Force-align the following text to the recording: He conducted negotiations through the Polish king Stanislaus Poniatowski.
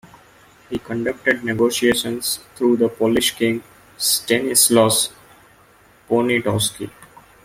He 0.71 0.79
conducted 0.79 1.43
negotiations 1.43 2.37
through 2.55 2.77
the 2.77 2.89
Polish 2.89 3.35
king 3.35 3.61
Stanislaus 3.99 5.11
Poniatowski. 6.09 6.89